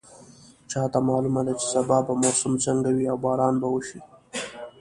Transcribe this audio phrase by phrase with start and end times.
[0.71, 3.99] چا ته معلومه ده چې سبا به موسم څنګه وي او باران به وشي